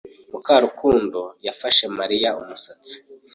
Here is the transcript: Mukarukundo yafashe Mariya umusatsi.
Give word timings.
Mukarukundo 0.31 1.19
yafashe 1.47 1.83
Mariya 1.97 2.29
umusatsi. 2.41 2.95